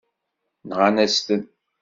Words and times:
Nɣan-as-ten. 0.69 1.41